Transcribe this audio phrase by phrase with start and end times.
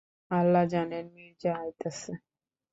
[0.31, 2.13] আল্লাহ জানেন, মির্জা আইতাসে।